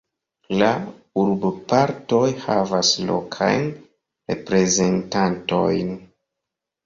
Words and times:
La 0.59 0.69
urbopartoj 1.23 2.21
havas 2.45 2.89
lokajn 3.09 3.67
reprezentantojn. 4.33 5.93